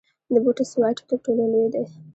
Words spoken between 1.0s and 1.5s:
تر ټولو